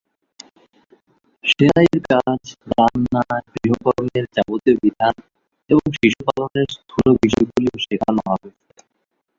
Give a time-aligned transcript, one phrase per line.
[1.43, 2.41] সেলাইয়ের কাজ,
[2.71, 5.15] রান্না, গৃহকর্মের যাবতীয় বিধান
[5.69, 8.49] এবং শিশুপালনের স্থূল বিষয়গুলিও শেখান হবে।